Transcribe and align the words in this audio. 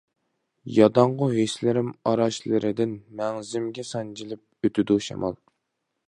ياداڭغۇ 0.75 1.25
ھېسلىرىم 1.33 1.91
ئاراچلىرىدىن، 2.11 2.95
مەڭزىمگە 3.19 3.85
سانجىلىپ 3.89 4.69
ئۆتىدۇ 4.69 4.97
شامال. 5.09 5.37